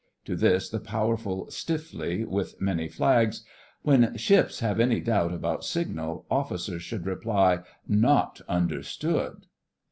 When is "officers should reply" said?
6.31-7.59